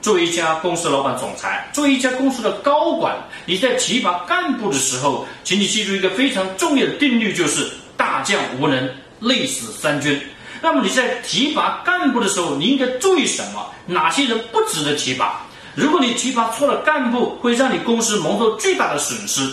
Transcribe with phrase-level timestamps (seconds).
[0.00, 3.16] 作为一家公司老板、总裁，作为一家公司的高管，
[3.46, 8.88] 你在提拔干部的时候，请你记住一个非常重要的定律，就是大将无能，
[9.20, 10.20] 累死三军。
[10.60, 13.66] 那么你在提拔干部的时候，你应该注意什么？
[13.86, 15.40] 哪些人不值得提拔？
[15.74, 19.48] 如果你提拔错了干部，会让你公司蒙受巨大的损失。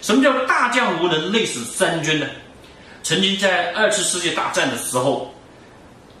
[0.00, 2.26] 什么叫大将无能，累死三军呢？
[3.02, 5.32] 曾经在二次世界大战的时候，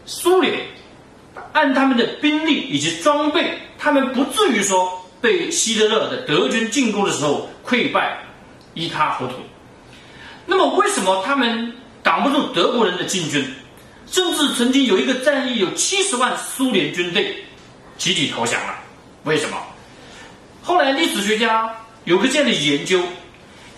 [0.06, 0.66] 苏联
[1.58, 8.16] 按他们的兵力以及装备，他们不至于说被希特勒的德军进攻的时候溃败
[8.74, 9.32] 一塌糊涂。
[10.46, 13.44] 那么，为什么他们挡不住德国人的进军？
[14.06, 17.36] 甚至曾经有一个战役，有七十万苏联军队
[17.96, 18.76] 集体投降了。
[19.24, 19.56] 为什么？
[20.62, 23.02] 后来历史学家有个这样的研究。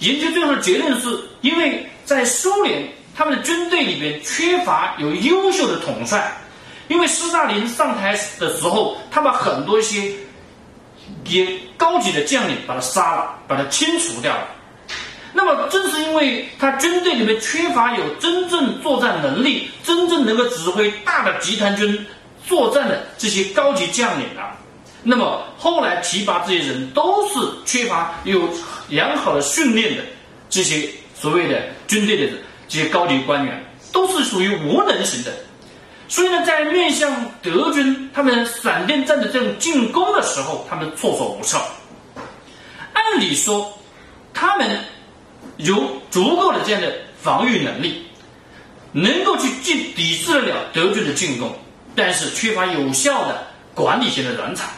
[0.01, 2.87] 研究最后的结论是，因为在苏联，
[3.17, 6.31] 他们的军队里边缺乏有优秀的统帅，
[6.91, 10.13] 因为斯大林上台的时候，他把很多一些
[11.25, 11.47] 也
[11.77, 14.49] 高级的将领把他杀了，把他清除掉了。
[15.33, 22.05] 那么正是因为他军队里面缺乏有真正作战能力、真正能够指挥大的集团军
[22.45, 24.59] 作战的这些高级将领啊。
[25.05, 28.51] 那么后来提拔这些人都是缺乏有
[28.89, 30.03] 良好的训练的，
[30.49, 32.33] 这些所谓的军队的
[32.69, 35.33] 这些高级官员都是属于无能型的，
[36.11, 41.57] 所以呢，在面向德军他们闪电战的这种进攻的时候，他们措手不策。
[42.93, 43.73] 按理说，
[44.35, 44.81] 他们
[45.59, 48.05] 有足够的这样的防御能力，
[48.91, 51.57] 能够去抵抵制得了德军的进攻，
[51.95, 54.69] 但是缺乏有效的管理型的人才。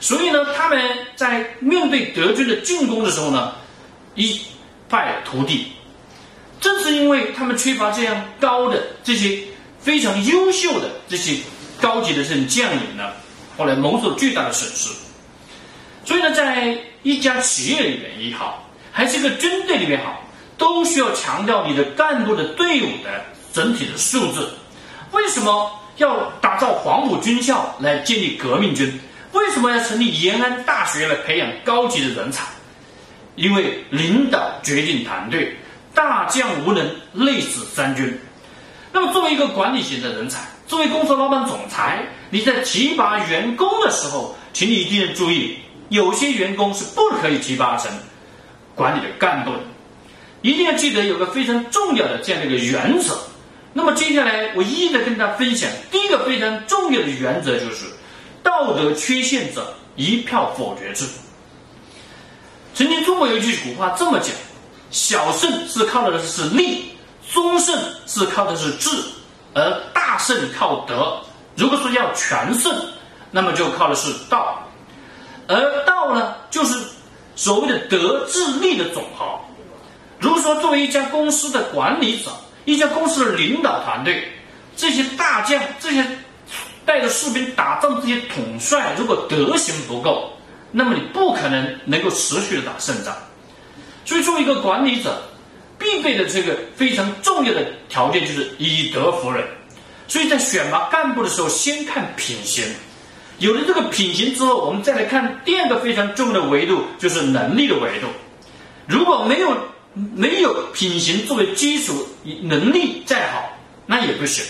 [0.00, 0.82] 所以呢，他们
[1.14, 3.52] 在面对德军的进攻的时候呢，
[4.14, 4.40] 一
[4.88, 5.66] 败涂地。
[6.58, 9.38] 正是因为他们缺乏这样高的这些
[9.82, 11.36] 非常优秀的这些
[11.80, 13.10] 高级的这种将领呢，
[13.56, 14.90] 后来蒙受巨大的损失。
[16.04, 20.22] 所以呢，在一家企业里面也好，还是一个军队里面好，
[20.58, 24.46] 都需要强调你的干部的队伍的整体的素质。
[25.12, 29.00] 为什么要打造黄埔军校来建立革命军？
[29.32, 32.44] 为什么要成立延安大学来培养高级的人才？
[33.36, 35.56] 因为领导决定团队，
[35.94, 38.18] 大将无能，累死三军。
[38.92, 45.56] 那么，作为一个管理型的人才，作为公司老板、总裁，你在提拔员工的时候，请你一定要注意，
[45.88, 47.90] 有些员工是不可以提拔成
[48.74, 49.60] 管理的干部的。
[50.42, 53.18] 一定要记得有个非常重要的这样的一个原则。
[53.72, 57.86] 那么，接下来我一一的跟大家分享，第一个非常重要的原则就是。
[58.42, 61.04] 道德缺陷者一票否决制。
[62.74, 64.30] 曾经中国有一句古话这么讲：
[64.90, 66.86] 小胜是靠的是力，
[67.32, 68.90] 中胜是靠的是智，
[69.54, 71.18] 而大胜靠德。
[71.56, 72.72] 如果说要全胜，
[73.30, 74.62] 那么就靠的是道。
[75.46, 76.74] 而道呢，就是
[77.36, 79.38] 所谓的德智力的总和。
[80.18, 82.30] 如果说作为一家公司的管理者，
[82.64, 84.30] 一家公司的领导团队，
[84.76, 86.06] 这些大将，这些。
[86.86, 90.32] 带着士兵打仗，这些统帅如果德行不够，
[90.72, 93.14] 那么你不可能能够持续的打胜仗。
[94.04, 95.22] 所以，作为一个管理者，
[95.80, 99.44] 必备的这个非常重要的条件就是以德服人。
[100.06, 102.64] 所以在选拔干部的时候，先看品行。
[103.38, 108.06] 有了这个品行之后，我们再来看第二个非常重要的维度，就是能力的维度。
[108.86, 109.56] 如果没有
[110.14, 112.06] 没有品行作为基础，
[112.42, 114.44] 能力再好，那也不行。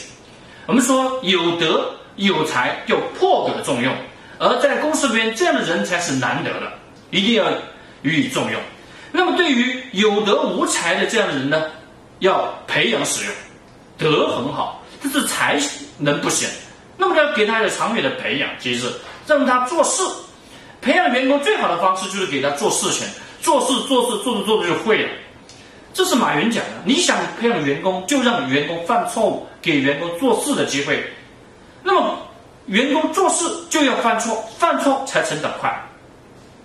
[0.66, 1.94] 我们说有德。
[2.16, 3.94] 有才就破格重用，
[4.38, 6.70] 而在公司里面，这样的人才是难得的，
[7.10, 7.50] 一定要
[8.02, 8.60] 予以重用。
[9.12, 11.62] 那么，对于有德无才的这样的人呢，
[12.20, 13.34] 要培养使用，
[13.98, 15.60] 德很好，但是才
[15.98, 16.48] 能不行。
[16.96, 18.90] 那么，要给他一个长远的培养机制，
[19.26, 20.02] 让他做事。
[20.80, 23.06] 培养员工最好的方式就是给他做事情，
[23.42, 25.08] 做事做事做着做着就会了。
[25.92, 26.70] 这是马云讲的。
[26.84, 31.04] 你想培养员工，就让员工犯错误，给员工做事的机会。
[31.82, 32.16] 那么，
[32.66, 35.70] 员工做事就要犯错，犯错才成长快。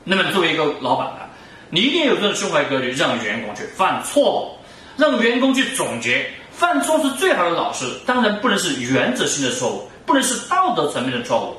[0.03, 1.24] 那么，作为一个老板呢，
[1.69, 4.57] 你一定有这种胸怀格局，让员工去犯错误，
[4.97, 6.25] 让员工去总结。
[6.51, 11.57] 犯错是最好的老师，当然不能是原则性的错误，不能是道德层面的错误。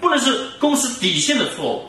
[0.00, 1.84] 不能是公司底线的错误。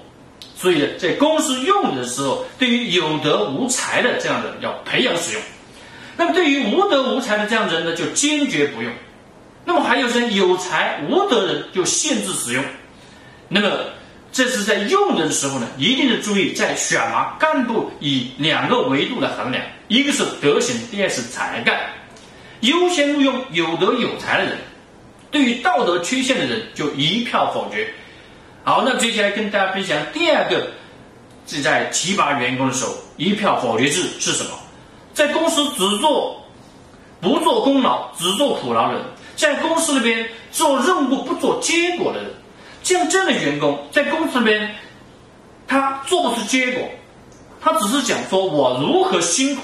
[0.55, 5.41] 所以呢，在公司用人的时候，对于有德无才的这样的要培养使用；
[6.15, 8.93] 那么对于无德无才的这样的人呢，就坚决不用。
[9.65, 12.63] 那么还有些有才无德人就限制使用。
[13.49, 13.67] 那么
[14.33, 21.79] 这是在用人的时候呢，一定是注意在选拔干部以两个维度来衡量：一个是德行，第二是才干。
[22.61, 24.57] 优先录用有德有才的人，
[25.29, 27.87] 对于道德缺陷的人就一票否决。
[28.63, 30.65] 好，那接下来跟大家分享第二个，
[31.45, 34.49] 是在提拔员工的时候，一票否决制是什么？
[35.13, 36.43] 在公司只做
[37.21, 39.03] 不做功劳，只做苦劳的人，
[39.35, 42.31] 在公司里边做任务不做结果的人，
[42.83, 44.75] 像这样的员工，在公司里边
[45.67, 46.87] 他做不出结果，
[47.59, 49.61] 他只是讲说我如何辛苦，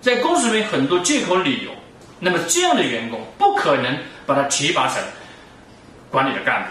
[0.00, 1.70] 在公司里面很多借口理由，
[2.18, 3.96] 那么这样的员工不可能
[4.26, 4.96] 把他提拔成
[6.10, 6.70] 管理的干部。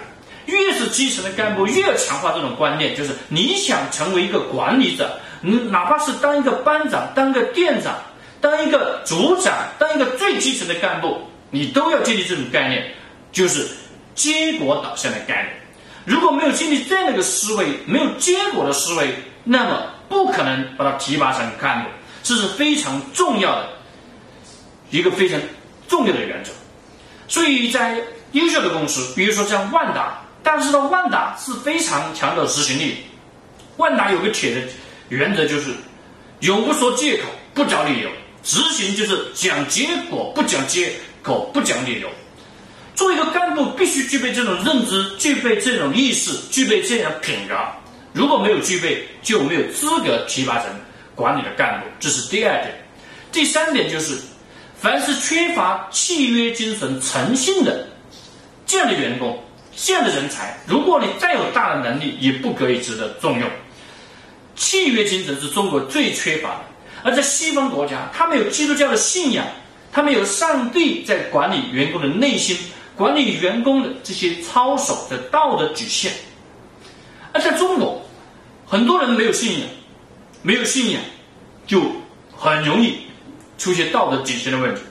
[0.51, 7.95] 越是基层的干部，越要强化这种观念，就是你想成为一个管理者，你哪怕是当一个班长、当个店长、
[8.39, 11.19] 当一个组长、当一个最基层的干部，
[11.51, 12.93] 你都要建立这种概念，
[13.33, 13.67] 就是
[14.15, 15.53] 结果导向的概念。
[16.07, 19.13] 如果没有建立这样的一个思维，没有结果的思维，
[19.43, 21.89] 那么不可能把他提拔成干部，
[22.23, 23.67] 这是非常重要的
[24.89, 25.37] 一个非常
[25.85, 26.51] 重要的原则。
[27.27, 28.01] 所以在
[28.31, 30.23] 优秀的公司，比如说像万达。
[30.41, 32.99] 但是呢，万达是非常强调执行力。
[33.75, 34.61] 万达有个铁的
[35.09, 35.71] 原则，就是
[36.39, 38.09] 永不说借口，不找理由。
[38.43, 42.09] 执行就是讲结果，不讲借口，不讲理由。
[42.97, 47.55] 做一个干部，必须具备这种认知，具备这种意识，具备这样品格。
[48.11, 50.65] 如果没有具备，就没有资格提拔成
[51.13, 51.85] 管理的干部。
[51.99, 52.73] 这是第二点。
[53.31, 54.17] 第三点就是，
[54.81, 57.87] 凡是缺乏契约精神、诚信的
[58.65, 59.41] 这样的员工。
[59.75, 63.47] 这样的人才，如果你再有大的能力，也不可以值得重用。
[64.55, 66.61] 契约精神是中国最缺乏的，
[67.03, 69.45] 而在西方国家，他们有基督教的信仰，
[69.91, 72.57] 他们有上帝在管理员工的内心，
[72.97, 76.11] 管理员工的这些操守的道德底线。
[77.31, 78.01] 而在中国，
[78.65, 79.69] 很多人没有信仰，
[80.41, 81.01] 没有信仰，
[81.65, 81.81] 就
[82.35, 82.97] 很容易
[83.57, 84.81] 出现道德底线的问题。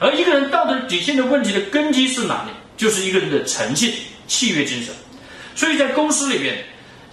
[0.00, 2.50] 而一个人道德底线的问题的根基是哪里？
[2.76, 3.92] 就是一个人的诚信、
[4.28, 4.94] 契约精神，
[5.56, 6.64] 所以在公司里边，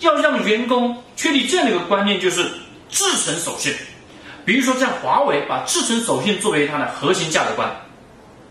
[0.01, 2.43] 要让员工确立这样的一个观念，就是
[2.87, 3.73] 至诚守信。
[4.45, 7.67] 比如说，在华为把至诚守信作为它的核心价值观，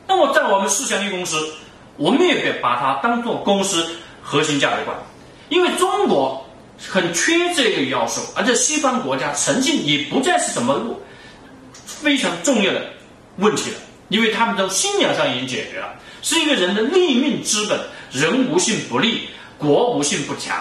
[0.08, 1.36] 那么在我们世祥利公司，
[1.96, 3.86] 我们也把它当做公司
[4.22, 4.96] 核心价值观。
[5.48, 6.44] 因为中国
[6.78, 10.82] 很缺这个要素，而在西方国家，诚信也不再是什么
[11.84, 12.82] 非常重要的
[13.36, 13.76] 问题了，
[14.08, 15.94] 因为他们从信仰上已经解决了。
[16.22, 17.78] 是一个人的立命之本，
[18.10, 20.56] 人无信不立，国无信不强。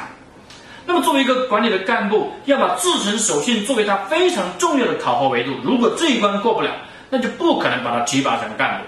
[0.86, 5.52] 那么，作为一个管理的干部，要把至诚守信作为他非常重要的考核维度。
[5.64, 6.70] 如果这一关过不了，
[7.10, 8.86] 那就不可能把他提拔成干部。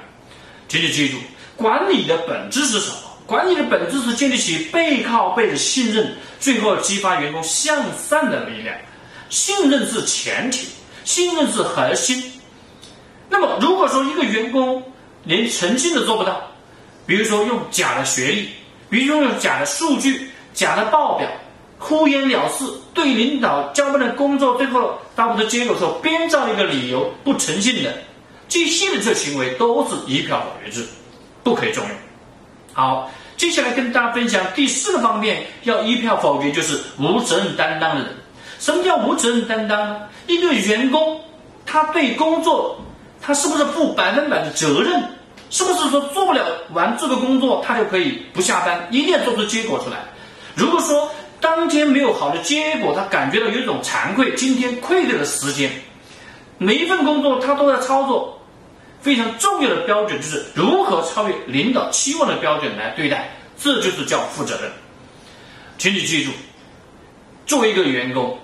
[0.67, 1.17] 请你记住，
[1.57, 2.97] 管理的本质是什么？
[3.25, 8.75] 管理的本质是建立起背靠背的信任，最后激发员工向上的力量。
[9.29, 10.67] 信任是前提，
[11.03, 12.31] 信任是核心。
[13.29, 14.83] 那么，如果说一个员工
[15.23, 16.39] 连诚信都做不到，
[17.07, 18.49] 比如说用假的学历，
[18.89, 21.27] 比如说用假的数据、假的报表，
[21.79, 22.63] 敷衍了事，
[22.93, 27.91] 对领导交办的工作最后达不到结果的时候，编造一个理由不诚信的，
[28.47, 30.85] 这些的这行为都是一票否决制，
[31.45, 31.95] 不可以重用。
[32.73, 38.11] 好，接下来跟大家分享第四个方面，要一票否决就是无责任担当的人。
[38.59, 40.09] 什么叫无责任担当？
[40.27, 41.21] 一个员工
[41.65, 42.77] 他对工作，
[43.21, 45.01] 他是不是负百分百的责任？
[45.51, 48.87] 是不是说做不了完这个工作，他就可以不下班？
[48.89, 49.97] 一定要做出结果出来。
[50.55, 51.09] 如果说
[51.39, 55.69] 当天没有好的结果，他感觉到有一种惭愧，今天愧对了时间。
[56.57, 58.41] 每一份工作他都在操作，
[59.05, 64.71] 非常重要的标准就是如何超越领导期望的标准来对待，这就是叫负责任。
[65.77, 66.31] 请你记住，
[67.45, 68.35] 作为一个员工，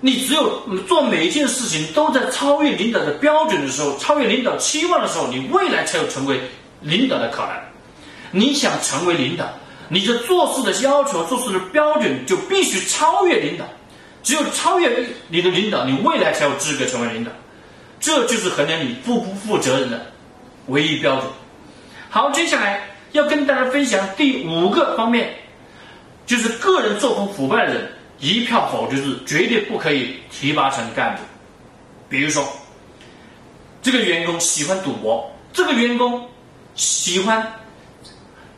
[0.00, 6.40] 你只有做每一件事情都在超越领导的标准的时候，超越领导期望的时候，你未来才有成为。
[6.80, 7.60] 领导的可能，
[8.30, 9.44] 你想成为领导，
[9.88, 13.64] 你的做事的要求、做事的标准就必须超越领导。
[14.22, 17.32] 只有超越你的领导，你未来才有资格成为领导。
[18.00, 20.06] 这就是衡量你负不负责任的
[20.66, 21.30] 唯一标准。
[22.10, 25.34] 好，接下来要跟大家分享第五个方面，
[26.26, 31.22] 就是个人作风腐败的人，一票否决制，绝对不可以提拔成干部。
[32.08, 32.46] 比如说，
[33.82, 36.28] 这个员工喜欢赌博，这个员工。
[36.74, 37.44] 喜欢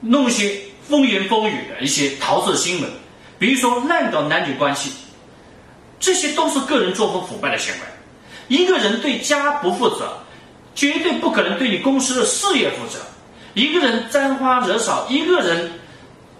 [0.02, 2.90] 弄些风言风语的一些桃色新闻，
[3.38, 4.92] 比如说滥搞男女关系，
[5.98, 7.80] 这些都是个人作风腐败的行为。
[8.50, 10.12] 一个人对家不负责，
[10.74, 12.98] 绝对不可能对你公司的事业负责。
[13.54, 15.70] 一个人沾花惹草，一个人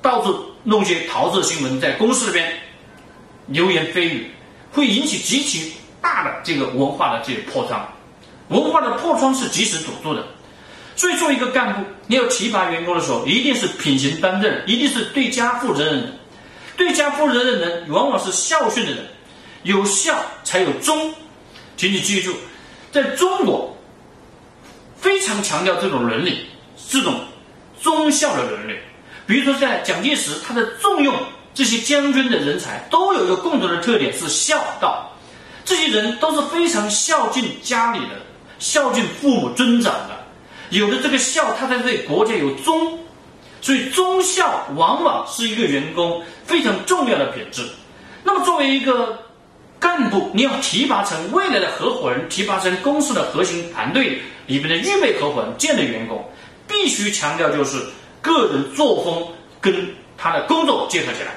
[0.03, 2.53] 到处弄些桃色新闻，在公司里边
[3.47, 4.29] 流言蜚语，
[4.73, 7.89] 会引起极其大的这个文化的这个破窗。
[8.49, 10.27] 文化的破窗是及时堵住的。
[10.97, 16.09] 所以，作为一个干部，你要提拔员工的时候，一定是品行端正，一定是对家负责任的。
[16.77, 19.07] 对家负责任的人，往往是孝顺的人。
[19.63, 21.15] 有孝才有忠，
[21.81, 22.35] 请你记住，
[22.93, 23.75] 在中国
[24.99, 26.45] 非常强调这种伦理，
[26.91, 27.15] 这种
[27.81, 28.77] 忠孝的伦理。
[29.27, 31.15] 比如说，在蒋介石，他的重用
[31.55, 35.11] 这些将军的人才，都有一个共同的特点是孝道。
[35.65, 38.21] 这些人都是非常孝敬家里的，
[38.59, 40.23] 孝敬父母尊长的。
[40.69, 42.99] 有的这个孝，他在对国家有忠，
[43.63, 47.67] 所以忠孝往往是一个员工非常重要的品质。
[48.23, 49.19] 那么作为一个
[49.81, 56.23] 干部，你要提拔成未来的合伙人，提拔成公司的核心团队里面的预备合伙人这样的员工，
[56.69, 57.83] 必须强调就是
[58.21, 59.27] 个人作风
[59.59, 61.31] 跟他的工作结合起来。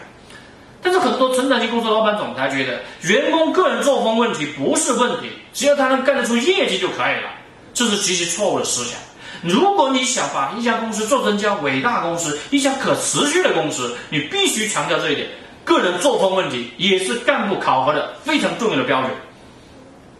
[0.81, 7.31] 但是很多成长型公司老板总裁觉得，员工个人作风问题不是问题，只要他能干得出业绩就可以了，
[7.73, 8.99] 这是极其错误的思想。
[9.41, 15.29] 如果你想把一家公司做成一家伟大公司、一家可持续的公司，你必须强调这一点。
[15.63, 19.11] 个人作风问题也是干部考核的非常重要的标准。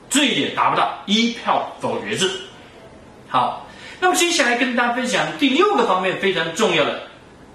[0.10, 2.30] 这一点达不到，一票否决制。
[3.28, 3.68] 好，
[4.00, 7.02] 那么接下来跟大家分享第六个方面非常重要的：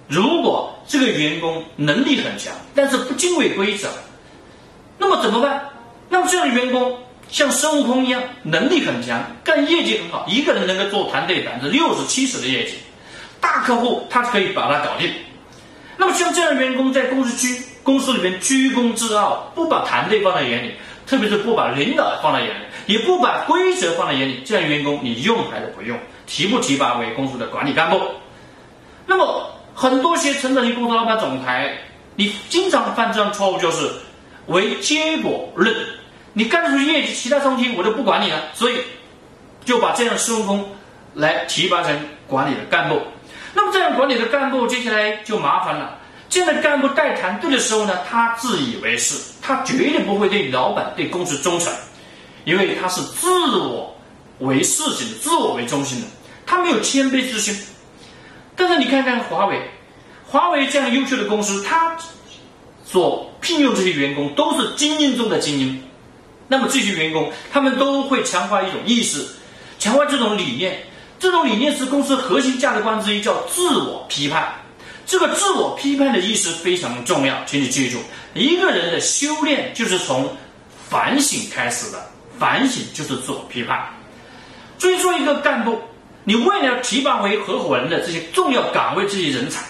[0.09, 3.89] 如果这个员工能力很强，但是不敬畏规则，
[4.99, 5.69] 那么怎么办？
[6.09, 6.99] 那么这样的员工。
[7.31, 12.77] 像孙悟空一样，能力很强，干业绩很好，一个人能够做团队百分之六十、七十的业绩，
[13.39, 15.13] 大客户他可以把它搞定。
[15.99, 20.75] 那么像这样的员工，在公司区公司里面居功自傲，不把团队放在眼里，
[21.07, 25.99] 特别是不把领导放在眼里，也不把规则放在眼里，这样员工你用还是不用？
[26.27, 27.99] 提不提拔为公司的管理干部？
[29.07, 31.79] 那么很多些成长型公司老板、总裁，
[32.15, 33.91] 你经常犯这样错误，就是
[34.49, 35.75] 为结果论。
[36.35, 38.77] 你干出业绩，其他东西我就不管你了，所以
[39.65, 40.69] 就把这样孙悟空
[41.15, 43.01] 来提拔成管理的干部。
[43.55, 45.98] 那么这样管理的干部接下来就麻烦了。
[46.29, 51.73] 这样的干部带团队的时候呢，他自以为是，他绝对不会对老板、对公司忠诚，
[52.45, 53.97] 因为他是自我
[54.41, 56.07] 为事情的、自我为中心的，
[56.45, 57.57] 他没有谦卑之心。
[58.55, 59.59] 但是你看看华为，
[60.27, 61.97] 华为这样优秀的公司，他
[62.85, 65.83] 所聘用这些员工都是精英中的精英。
[66.47, 69.27] 那么这些员工，他们都会强化一种意识，
[69.79, 70.83] 强化这种理念。
[71.19, 74.53] 这种理念是公司核心价值观之一，叫自我批判。
[75.09, 77.97] 这个自我批判的意识非常重要，请你记住，
[78.35, 80.31] 一个人的修炼就是从
[80.91, 81.99] 反省开始的。
[82.39, 83.89] 反省就是自我批判。
[84.79, 85.81] 所以说，一个干部，
[86.25, 89.65] 你为了提拔为合伙人的这些重要岗位这些人才，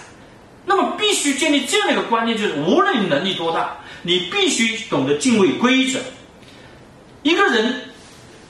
[0.67, 6.01] 那么必须建立这样的一个观念，就是无论你能力多大，你必须懂得敬畏规则。
[7.23, 7.81] 一个人，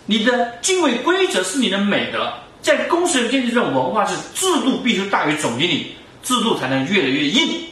[0.06, 2.32] 你的敬畏规则是你的美德。
[2.60, 7.62] 在公司里建立这种文化是制度必须大于总经理，制度才能越来越硬。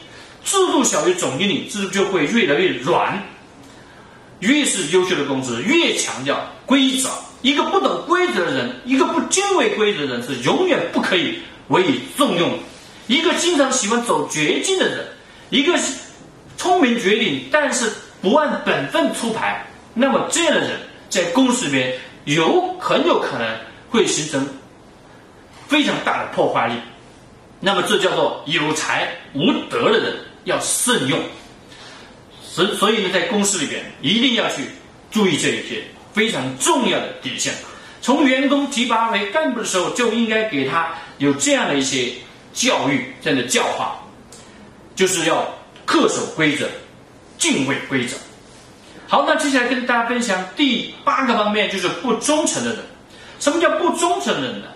[0.43, 3.21] 制度小于总经理，制度就会越来越软。
[4.39, 7.09] 越是优秀的公司，越强调规则。
[7.41, 11.39] 一个不懂规则的人，一个不敬畏规则的人，是永远不可以
[11.69, 12.57] 委以重用。
[13.07, 15.07] 一个经常喜欢走绝境的人，
[15.49, 15.77] 一个
[16.57, 19.65] 聪明绝顶，但是不按本分出牌。
[19.93, 23.57] 那么这样的人在公司里面有很有可能
[23.89, 24.47] 会形成
[25.67, 26.75] 非常大的破坏力。
[27.59, 31.19] 那么这叫做有才无德的人要慎用。
[32.41, 34.63] 所所以呢，在公司里边一定要去
[35.11, 35.83] 注意这一些
[36.13, 37.53] 非常重要的底线。
[38.01, 42.11] 从员工提拔为干部的时候，就应该给他有这样的一些
[42.53, 43.99] 教育，这样的教化，
[44.95, 45.47] 就是要
[45.85, 46.67] 恪守规则，
[47.37, 48.15] 敬畏规则。
[49.07, 52.79] 好，那接下来跟大家分享第八个方面，就是不忠诚的人。
[53.39, 54.67] 什么叫不忠诚的人呢？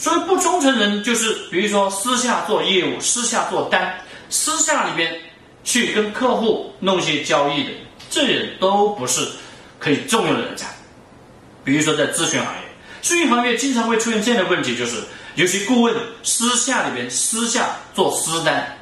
[0.00, 3.94] 所谓不忠诚人，就是比如说私下做业务、私下做单、
[4.30, 5.14] 私下里边
[5.62, 7.70] 去跟客户弄一些交易的，
[8.08, 9.20] 这些人都不是
[9.78, 10.68] 可以重用的人才。
[11.62, 12.62] 比如说在咨询行业，
[13.02, 14.96] 咨询行业经常会出现这样的问题，就是
[15.34, 18.74] 有些顾问私下里边私下做私单，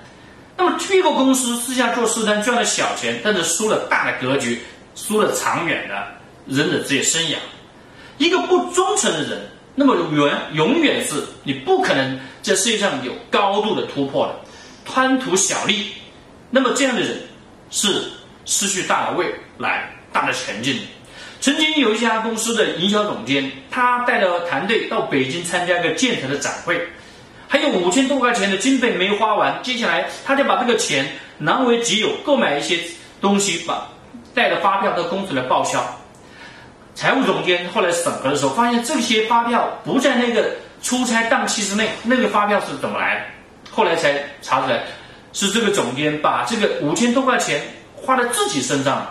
[0.57, 4.63] 那么一个公司私下做私单赚了小钱，但是输了大的格局。
[4.95, 6.09] 输了长远的
[6.47, 7.37] 人的职业生涯，
[8.17, 9.49] 一个不忠诚的人，
[9.79, 14.35] 那么永永远是你不可能在世界上有高度的突破的。
[14.85, 15.93] 贪图小利，
[16.51, 17.17] 那么这样的人
[17.71, 18.11] 是
[18.45, 20.81] 失去大的未来、大的前进的。
[21.41, 26.89] 曾经有一家公司的营销总监，他带着团队到北京参加一个建材的展会，
[27.47, 31.07] 还有五千多块钱的经费没花完，接下来他就把这个钱
[31.39, 32.81] 囊为己有，购买一些
[33.21, 33.87] 东西，把
[34.35, 35.81] 带着发票到公司来报销。
[36.99, 40.50] 财务总监后来审核的时候，发现这些发票不在那个
[40.83, 43.21] 出差档期之内，那个发票是怎么来的？
[43.71, 44.83] 后来才查出来，
[45.33, 47.62] 是这个总监把这个五千多块钱
[47.95, 49.07] 花在自己身上，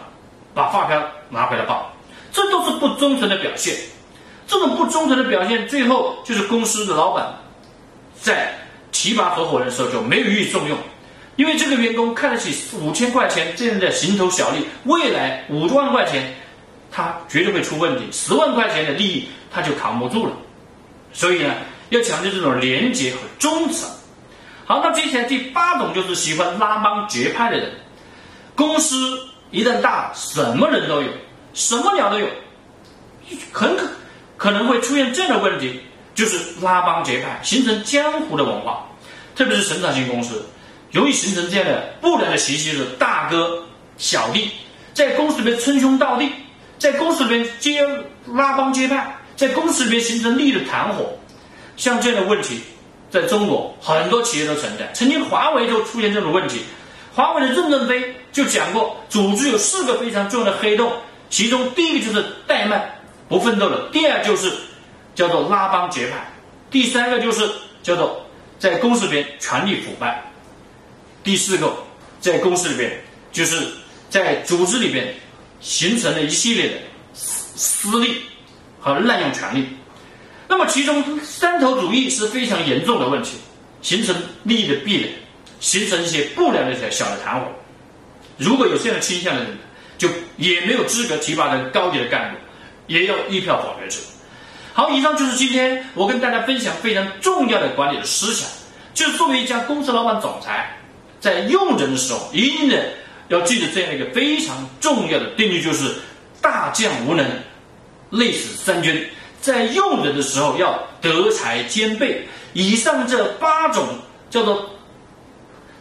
[0.53, 1.89] 把发票拿回来报。
[2.33, 3.73] 这都是不忠诚的表现，
[4.47, 7.25] 这种不忠诚的表现，最后就是公司的老板
[8.21, 8.53] 在
[8.91, 10.77] 提拔合伙人的时候就没有予以重用，
[11.37, 16.35] 因为这个员工看得起五千块钱这样的蝇头小利，未来五万块钱
[16.91, 20.33] 他绝对会出问题，十万块钱的利益他就扛不住了。
[21.13, 21.53] 所以呢，
[21.89, 23.89] 要强调这种廉洁和忠诚。
[24.65, 27.71] 好，那接下来第八种就是喜欢拉帮结派的人，
[28.55, 29.17] 公司
[29.51, 31.09] 一旦大，什么人都有。
[31.53, 32.27] 什么鸟都有，
[33.51, 33.87] 很可
[34.37, 35.81] 可能会出现这样的问题，
[36.13, 38.85] 就是拉帮结派，形成江湖的文化。
[39.35, 40.45] 特别是成长型公司，
[40.91, 43.63] 容易形成这样的不良的习气，是大哥
[43.97, 44.51] 小弟
[44.93, 46.29] 在公司里面称兄道弟，
[46.79, 47.85] 在公司里面接
[48.33, 51.05] 拉帮结派，在公司里面形成利益的团伙。
[51.75, 52.61] 像这样的问题，
[53.11, 54.91] 在中国很多企业都存在。
[54.93, 56.61] 曾经华为就出现这种问题，
[57.13, 60.91] 华为的任正非就讲过，组织有四个非常重要的黑洞。
[61.29, 62.89] 其中第一个就是怠慢
[63.27, 64.51] 不奋斗的，第二就是
[65.13, 66.25] 叫做拉帮结派，
[66.71, 67.47] 第三个就是
[67.83, 68.25] 叫做
[68.57, 70.23] 在公司里边权力腐败，
[71.23, 71.71] 第四个
[72.21, 72.91] 在公司里边
[73.31, 73.67] 就是
[74.09, 75.13] 在组织里边
[75.59, 76.75] 形成了一系列的
[77.13, 78.21] 私私利
[78.79, 79.67] 和滥用权力。
[80.47, 83.37] 那么其中三头主义是非常严重的问题，
[83.81, 85.13] 形成利益的壁垒，
[85.59, 87.47] 形成一些不良的小小的团伙。
[88.37, 89.57] 如果有这样的倾向的人。
[89.97, 92.37] 就也没有资格提拔成高级的干部，
[92.85, 93.99] 也有一票否决制。
[94.71, 98.47] 好，以上就是今天我跟大家分享非常重要的管理的思想，
[98.93, 100.77] 就是作为一家公司老板、总裁，
[101.19, 102.93] 在用人的时候，一定的
[103.29, 105.93] 要记得这样一个非常重要的定律，就是
[106.41, 107.25] 大将无能，
[108.09, 109.07] 累死三军。
[109.41, 112.27] 在用人的时候要德才兼备。
[112.53, 113.87] 以上这八种
[114.29, 114.69] 叫做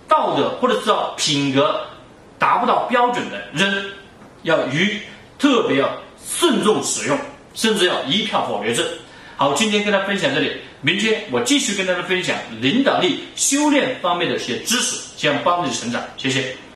[0.06, 1.80] 道德或者叫品格
[2.38, 3.90] 达不到标准的人。
[4.42, 5.00] 要予
[5.40, 5.90] 特别要
[6.24, 7.18] 慎重使用，
[7.52, 8.86] 甚至要一票否决制。
[9.36, 16.00] 好，今天跟大家分享这里，明天我继续跟大家分享领导力修炼方面的一些知识，希望帮助你成长。
[16.16, 16.56] 谢谢。